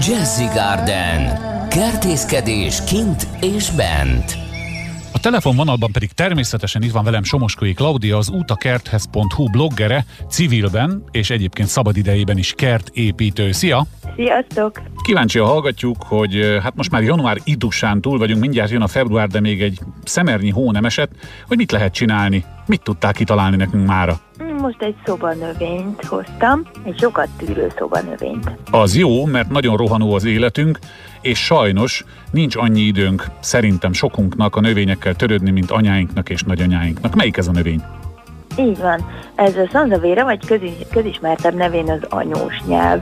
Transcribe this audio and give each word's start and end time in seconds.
Jazzy 0.00 0.44
Garden. 0.44 1.38
Kertészkedés 1.68 2.84
kint 2.84 3.26
és 3.40 3.70
bent. 3.70 4.36
A 5.12 5.18
telefonvonalban 5.20 5.92
pedig 5.92 6.12
természetesen 6.12 6.82
itt 6.82 6.90
van 6.90 7.04
velem 7.04 7.22
Somoskói 7.22 7.72
Klaudia, 7.72 8.16
az 8.16 8.28
utakerthez.hu 8.28 9.50
bloggere, 9.50 10.04
civilben 10.28 11.04
és 11.10 11.30
egyébként 11.30 11.68
szabadidejében 11.68 12.38
is 12.38 12.52
kertépítő. 12.56 13.52
Szia! 13.52 13.86
Sziasztok! 14.16 14.82
Kíváncsi 15.02 15.38
hallgatjuk, 15.38 16.02
hogy 16.02 16.58
hát 16.62 16.74
most 16.74 16.90
már 16.90 17.02
január 17.02 17.38
idusán 17.44 18.00
túl 18.00 18.18
vagyunk, 18.18 18.40
mindjárt 18.40 18.70
jön 18.70 18.82
a 18.82 18.88
február, 18.88 19.28
de 19.28 19.40
még 19.40 19.62
egy 19.62 19.80
szemernyi 20.04 20.50
hó 20.50 20.72
nem 20.72 20.84
esett, 20.84 21.10
hogy 21.46 21.56
mit 21.56 21.72
lehet 21.72 21.92
csinálni? 21.92 22.44
Mit 22.66 22.82
tudták 22.82 23.14
kitalálni 23.14 23.56
nekünk 23.56 23.86
mára? 23.86 24.20
Most 24.66 24.82
egy 24.82 24.96
szobanövényt 25.04 26.04
hoztam, 26.04 26.62
egy 26.82 26.98
sokat 26.98 27.28
tűrő 27.36 27.72
szobanövényt. 27.78 28.50
Az 28.70 28.96
jó, 28.96 29.24
mert 29.24 29.50
nagyon 29.50 29.76
rohanó 29.76 30.14
az 30.14 30.24
életünk, 30.24 30.78
és 31.20 31.44
sajnos 31.44 32.04
nincs 32.30 32.56
annyi 32.56 32.80
időnk 32.80 33.24
szerintem 33.40 33.92
sokunknak 33.92 34.56
a 34.56 34.60
növényekkel 34.60 35.14
törődni, 35.14 35.50
mint 35.50 35.70
anyáinknak 35.70 36.28
és 36.28 36.42
nagyanyáinknak. 36.42 37.14
Melyik 37.14 37.36
ez 37.36 37.48
a 37.48 37.50
növény? 37.50 37.82
Így 38.58 38.78
van. 38.78 39.06
Ez 39.34 39.56
a 39.56 39.68
szanzavéra, 39.72 40.24
vagy 40.24 40.46
közis, 40.46 40.72
közismertebb 40.90 41.54
nevén 41.54 41.90
az 41.90 42.02
anyós 42.08 42.54
nyelv. 42.66 43.00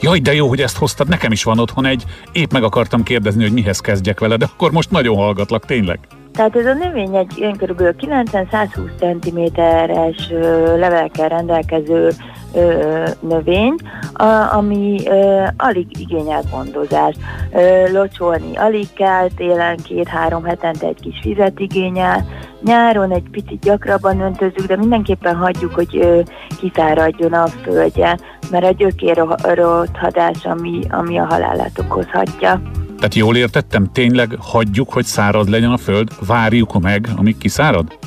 Jaj, 0.00 0.18
de 0.18 0.34
jó, 0.34 0.48
hogy 0.48 0.60
ezt 0.60 0.76
hoztad, 0.76 1.08
nekem 1.08 1.32
is 1.32 1.42
van 1.42 1.58
otthon 1.58 1.84
egy. 1.84 2.04
Épp 2.32 2.52
meg 2.52 2.62
akartam 2.62 3.02
kérdezni, 3.02 3.42
hogy 3.42 3.52
mihez 3.52 3.80
kezdjek 3.80 4.20
vele, 4.20 4.36
de 4.36 4.44
akkor 4.52 4.72
most 4.72 4.90
nagyon 4.90 5.16
hallgatlak, 5.16 5.66
tényleg. 5.66 5.98
Tehát 6.38 6.56
ez 6.56 6.66
a 6.66 6.74
növény 6.74 7.16
egy 7.16 7.32
ilyen 7.36 7.56
kb. 7.56 7.80
90-120 7.80 8.90
cm-es 8.98 10.28
levelekkel 10.76 11.28
rendelkező 11.28 12.10
ö, 12.54 13.04
növény, 13.20 13.74
a, 14.12 14.54
ami 14.54 15.00
ö, 15.04 15.44
alig 15.56 15.98
igényel 15.98 16.42
gondozást. 16.50 17.18
Ö, 17.52 17.92
locsolni 17.92 18.56
alig 18.56 18.92
kell, 18.92 19.28
télen 19.36 19.76
két-három 19.76 20.44
hetente 20.44 20.86
egy 20.86 21.00
kis 21.00 21.20
vizet 21.22 21.60
igényel, 21.60 22.26
nyáron 22.62 23.12
egy 23.12 23.28
picit 23.30 23.60
gyakrabban 23.60 24.20
öntözzük, 24.20 24.66
de 24.66 24.76
mindenképpen 24.76 25.36
hagyjuk, 25.36 25.74
hogy 25.74 25.96
ö, 25.96 26.20
kiszáradjon 26.58 27.32
a 27.32 27.46
földje, 27.46 28.18
mert 28.50 28.64
a 28.64 28.72
gyökér 28.72 29.24
rothadás, 29.42 30.44
ami, 30.44 30.80
ami 30.90 31.18
a 31.18 31.24
halálát 31.24 31.78
okozhatja. 31.78 32.60
Tehát 32.98 33.14
jól 33.14 33.36
értettem, 33.36 33.92
tényleg 33.92 34.36
hagyjuk, 34.40 34.92
hogy 34.92 35.04
szárad 35.04 35.48
legyen 35.48 35.70
a 35.70 35.76
föld, 35.76 36.08
várjuk 36.26 36.80
meg, 36.80 37.08
amíg 37.16 37.38
kiszárad? 37.38 37.98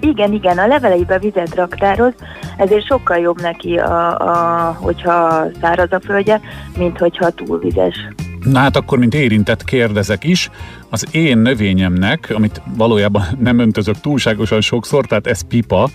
Igen, 0.00 0.32
igen, 0.32 0.58
a 0.58 0.66
leveleibe 0.66 1.18
vizet 1.18 1.54
raktároz, 1.54 2.12
ezért 2.56 2.86
sokkal 2.86 3.18
jobb 3.18 3.40
neki, 3.40 3.76
a, 3.76 4.18
a, 4.18 4.76
hogyha 4.80 5.44
száraz 5.60 5.92
a 5.92 6.00
földje, 6.00 6.40
mint 6.76 6.98
hogyha 6.98 7.30
túlvizes. 7.30 7.96
Na 8.44 8.58
hát 8.58 8.76
akkor, 8.76 8.98
mint 8.98 9.14
érintett 9.14 9.64
kérdezek 9.64 10.24
is, 10.24 10.50
az 10.88 11.06
én 11.10 11.38
növényemnek, 11.38 12.32
amit 12.34 12.62
valójában 12.76 13.22
nem 13.38 13.58
öntözök 13.58 14.00
túlságosan 14.00 14.60
sokszor, 14.60 15.06
tehát 15.06 15.26
ez 15.26 15.40
pipa, 15.40 15.88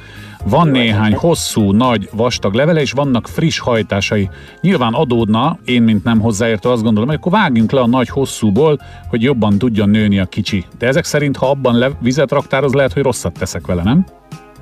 van 0.43 0.67
néhány 0.67 1.13
hosszú, 1.13 1.71
nagy, 1.71 2.09
vastag 2.11 2.53
levele, 2.53 2.81
és 2.81 2.91
vannak 2.91 3.27
friss 3.27 3.59
hajtásai. 3.59 4.29
Nyilván 4.61 4.93
adódna, 4.93 5.59
én, 5.65 5.81
mint 5.81 6.03
nem 6.03 6.19
hozzáértő, 6.19 6.69
azt 6.69 6.83
gondolom, 6.83 7.09
hogy 7.09 7.17
akkor 7.17 7.31
vágjunk 7.31 7.71
le 7.71 7.79
a 7.79 7.87
nagy 7.87 8.09
hosszúból, 8.09 8.79
hogy 9.09 9.21
jobban 9.21 9.57
tudjon 9.57 9.89
nőni 9.89 10.19
a 10.19 10.25
kicsi. 10.25 10.65
De 10.77 10.87
ezek 10.87 11.03
szerint, 11.03 11.37
ha 11.37 11.49
abban 11.49 11.77
le- 11.77 11.97
vizet 11.99 12.31
raktároz, 12.31 12.73
lehet, 12.73 12.93
hogy 12.93 13.03
rosszat 13.03 13.33
teszek 13.33 13.65
vele, 13.65 13.83
nem? 13.83 14.05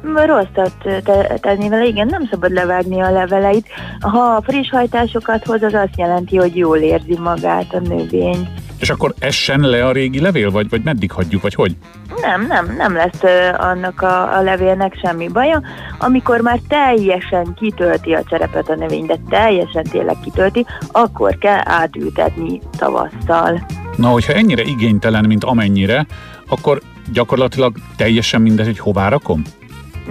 Rosszat 0.04 0.74
te- 1.04 1.38
tenni 1.42 1.70
vele, 1.70 1.86
igen, 1.86 2.08
nem 2.08 2.28
szabad 2.32 2.52
levágni 2.52 3.02
a 3.02 3.12
leveleit. 3.12 3.68
Ha 4.00 4.42
friss 4.42 4.70
hajtásokat 4.70 5.46
hoz, 5.46 5.62
az 5.64 5.74
azt 5.74 5.98
jelenti, 5.98 6.38
hogy 6.38 6.56
jól 6.56 6.78
érzi 6.78 7.18
magát 7.20 7.74
a 7.74 7.80
növény. 7.80 8.48
És 8.80 8.90
akkor 8.90 9.14
essen 9.20 9.60
le 9.60 9.86
a 9.86 9.92
régi 9.92 10.20
levél, 10.20 10.52
vagy, 10.52 10.70
vagy 10.70 10.82
meddig 10.84 11.12
hagyjuk, 11.12 11.42
vagy 11.42 11.54
hogy? 11.54 11.76
Nem, 12.22 12.46
nem, 12.48 12.76
nem 12.78 12.94
lesz 12.94 13.22
annak 13.58 14.02
a, 14.02 14.38
a 14.38 14.42
levélnek 14.42 15.00
semmi 15.02 15.28
baja. 15.28 15.62
Amikor 15.98 16.42
már 16.42 16.60
teljesen 16.68 17.54
kitölti 17.56 18.14
a 18.14 18.24
cserepet 18.24 18.70
a 18.70 18.76
növény, 18.76 19.06
de 19.06 19.18
teljesen 19.30 19.84
tényleg 19.84 20.16
kitölti, 20.24 20.66
akkor 20.92 21.38
kell 21.38 21.62
átültetni 21.64 22.62
tavasszal. 22.78 23.66
Na, 23.96 24.08
hogyha 24.08 24.34
ennyire 24.34 24.62
igénytelen, 24.62 25.26
mint 25.26 25.44
amennyire, 25.44 26.06
akkor 26.48 26.82
gyakorlatilag 27.14 27.76
teljesen 27.96 28.42
mindegy, 28.42 28.66
hogy 28.66 28.80
hová 28.80 29.10
rakom? 29.10 29.42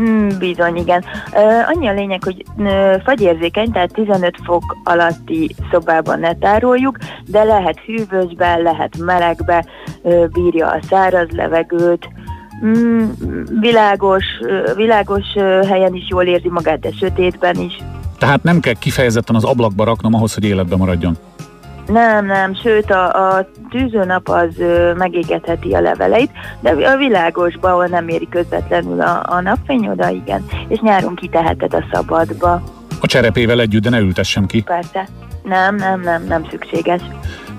Mm, 0.00 0.28
bizony, 0.38 0.76
igen. 0.76 1.04
Ö, 1.34 1.38
annyi 1.66 1.88
a 1.88 1.92
lényeg, 1.92 2.24
hogy 2.24 2.44
ö, 2.58 2.96
fagyérzékeny, 3.04 3.72
tehát 3.72 3.92
15 3.92 4.36
fok 4.44 4.76
alatti 4.84 5.54
szobában 5.70 6.20
ne 6.20 6.34
tároljuk, 6.34 6.98
de 7.26 7.42
lehet 7.42 7.78
hűvösbe, 7.78 8.56
lehet 8.56 8.98
melegbe, 8.98 9.64
ö, 10.02 10.26
bírja 10.32 10.66
a 10.68 10.78
száraz 10.88 11.28
levegőt, 11.30 12.08
mm, 12.64 13.04
világos, 13.60 14.24
ö, 14.40 14.74
világos 14.74 15.24
ö, 15.34 15.62
helyen 15.68 15.94
is 15.94 16.08
jól 16.08 16.24
érzi 16.24 16.48
magát, 16.48 16.80
de 16.80 16.90
sötétben 16.90 17.56
is. 17.56 17.78
Tehát 18.18 18.42
nem 18.42 18.60
kell 18.60 18.74
kifejezetten 18.78 19.36
az 19.36 19.44
ablakba 19.44 19.84
raknom 19.84 20.14
ahhoz, 20.14 20.34
hogy 20.34 20.44
életbe 20.44 20.76
maradjon. 20.76 21.16
Nem, 21.86 22.26
nem, 22.26 22.54
sőt 22.54 22.90
a, 22.90 23.36
a 23.36 23.48
tűzőnap 23.70 24.28
az 24.28 24.58
ö, 24.58 24.92
megégetheti 24.94 25.72
a 25.72 25.80
leveleit, 25.80 26.30
de 26.60 26.70
a 26.70 26.96
világosba, 26.96 27.68
ahol 27.68 27.86
nem 27.86 28.08
éri 28.08 28.28
közvetlenül 28.28 29.00
a, 29.00 29.22
a 29.26 29.40
napfény, 29.40 29.88
oda 29.88 30.08
igen, 30.08 30.44
és 30.68 30.78
nyáron 30.78 31.14
kiteheted 31.14 31.74
a 31.74 31.84
szabadba. 31.92 32.62
A 33.00 33.06
cserepével 33.06 33.60
együtt, 33.60 33.82
de 33.82 33.90
ne 33.90 33.98
ültessem 33.98 34.46
ki. 34.46 34.62
Persze. 34.62 35.08
Nem, 35.42 35.74
nem, 35.74 36.00
nem, 36.00 36.24
nem 36.24 36.46
szükséges. 36.50 37.00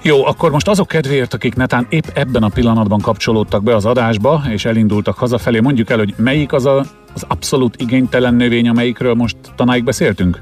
Jó, 0.01 0.25
akkor 0.25 0.51
most 0.51 0.67
azok 0.67 0.87
kedvéért, 0.87 1.33
akik 1.33 1.55
netán 1.55 1.85
épp 1.89 2.05
ebben 2.13 2.43
a 2.43 2.49
pillanatban 2.49 2.99
kapcsolódtak 2.99 3.63
be 3.63 3.75
az 3.75 3.85
adásba, 3.85 4.41
és 4.49 4.65
elindultak 4.65 5.17
hazafelé, 5.17 5.59
mondjuk 5.59 5.89
el, 5.89 5.97
hogy 5.97 6.13
melyik 6.17 6.53
az 6.53 6.65
a, 6.65 6.83
az 7.13 7.25
abszolút 7.27 7.81
igénytelen 7.81 8.33
növény, 8.33 8.69
amelyikről 8.69 9.13
most 9.13 9.37
tanáig 9.55 9.83
beszéltünk? 9.83 10.39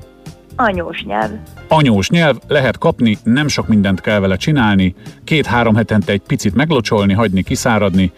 Anyós 0.55 1.03
nyelv. 1.03 1.31
Anyós 1.67 2.09
nyelv, 2.09 2.35
lehet 2.47 2.77
kapni, 2.77 3.17
nem 3.23 3.47
sok 3.47 3.67
mindent 3.67 4.01
kell 4.01 4.19
vele 4.19 4.35
csinálni, 4.35 4.95
két-három 5.23 5.75
hetente 5.75 6.11
egy 6.11 6.21
picit 6.27 6.55
meglocsolni, 6.55 7.13
hagyni 7.13 7.43
kiszáradni. 7.43 8.11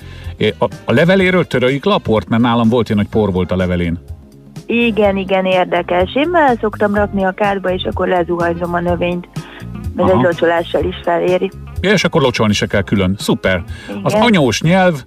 A, 0.58 0.66
a 0.86 0.92
leveléről 0.92 1.48
töröljük 1.48 1.86
le 1.86 1.94
a 1.94 1.98
port, 1.98 2.30
mert 2.30 2.42
nálam 2.42 2.70
volt 2.70 2.90
ilyen, 2.90 3.00
hogy 3.00 3.10
por 3.10 3.32
volt 3.32 3.52
a 3.52 3.56
levelén. 3.56 4.00
Igen, 4.66 5.18
igen, 5.18 5.46
érdekes. 5.46 6.16
Én 6.16 6.32
be 6.32 6.56
szoktam 6.62 6.96
rakni 6.96 7.24
a 7.24 7.32
kádba, 7.32 7.72
és 7.74 7.84
akkor 7.84 8.08
lezuhanyzom 8.08 8.74
a 8.74 8.80
növényt. 8.80 9.28
Ez 9.98 10.04
Aha. 10.04 10.12
egy 10.12 10.24
locsolással 10.24 10.84
is 10.84 10.96
feléri. 11.04 11.52
Ja, 11.84 11.92
és 11.92 12.04
akkor 12.04 12.22
locsolni 12.22 12.54
se 12.54 12.66
kell 12.66 12.82
külön. 12.82 13.16
Szuper. 13.20 13.64
Az 14.04 14.14
anyós 14.14 14.62
nyelv, 14.62 15.04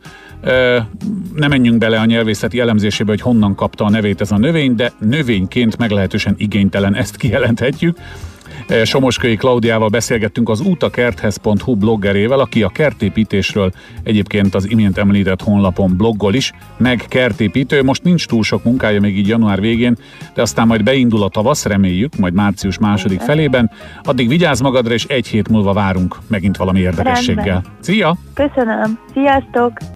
nem 1.35 1.49
menjünk 1.49 1.79
bele 1.79 2.01
a 2.01 2.05
nyelvészeti 2.05 2.61
elemzésébe, 2.61 3.11
hogy 3.11 3.21
honnan 3.21 3.55
kapta 3.55 3.85
a 3.85 3.91
nevét 3.91 4.21
ez 4.21 4.31
a 4.31 4.39
növény, 4.39 4.75
de 4.75 4.93
növényként 4.99 5.79
meglehetősen 5.79 6.35
igénytelen, 6.39 6.95
ezt 6.95 7.17
kijelenthetjük. 7.17 7.99
Ö, 8.69 8.85
Somoskői 8.85 9.37
Klaudiával 9.37 9.89
beszélgettünk 9.89 10.49
az 10.49 10.61
utakerthez.hu 10.61 11.75
bloggerével, 11.77 12.39
aki 12.39 12.63
a 12.63 12.69
kertépítésről 12.69 13.73
egyébként 14.03 14.55
az 14.55 14.71
imént 14.71 14.99
említett 14.99 15.43
honlapon 15.43 15.97
bloggol 15.97 16.35
is, 16.35 16.53
meg 16.77 17.05
kertépítő. 17.09 17.83
Most 17.83 18.03
nincs 18.03 18.27
túl 18.27 18.43
sok 18.43 18.65
munkája 18.65 19.01
még 19.01 19.19
így 19.19 19.29
január 19.29 19.61
végén, 19.61 19.97
de 20.35 20.43
aztán 20.43 20.67
majd 20.67 20.83
beindul 20.83 21.23
a 21.23 21.29
tavasz, 21.29 21.65
reméljük, 21.65 22.17
majd 22.17 22.35
március 22.35 22.79
második 22.79 23.21
felében. 23.21 23.71
Addig 24.03 24.29
vigyázz 24.29 24.61
magadra, 24.61 24.95
és 24.95 25.05
egy 25.05 25.27
hét 25.27 25.49
múlva 25.49 25.73
várunk 25.73 26.17
megint 26.29 26.57
valami 26.57 26.81
érdekességgel. 26.81 27.45
Rendben. 27.45 27.65
Szia! 27.81 28.17
Köszönöm. 28.35 28.99
Sziasztok! 29.13 29.95